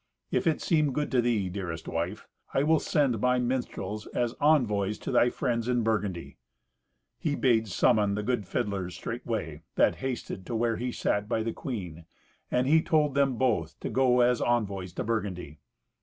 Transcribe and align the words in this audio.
If 0.31 0.47
it 0.47 0.61
seem 0.63 0.93
good 0.93 1.11
to 1.11 1.21
thee, 1.21 1.47
dearest 1.47 1.87
wife, 1.87 2.27
I 2.55 2.63
will 2.63 2.79
send 2.79 3.19
my 3.21 3.37
minstrels 3.37 4.07
as 4.15 4.33
envoys 4.41 4.97
to 4.97 5.11
thy 5.11 5.29
friends 5.29 5.67
in 5.67 5.83
Burgundy." 5.83 6.37
He 7.19 7.35
bade 7.35 7.67
summon 7.67 8.15
the 8.15 8.23
good 8.23 8.47
fiddlers 8.47 8.95
straightway, 8.95 9.61
that 9.75 9.97
hasted 9.97 10.43
to 10.47 10.55
where 10.55 10.77
he 10.77 10.91
sat 10.91 11.29
by 11.29 11.43
the 11.43 11.53
queen, 11.53 12.05
and 12.49 12.65
he 12.65 12.81
told 12.81 13.13
them 13.13 13.35
both 13.35 13.79
to 13.81 13.91
go 13.91 14.21
as 14.21 14.41
envoys 14.41 14.91
to 14.93 15.03
Burgundy. 15.03 15.59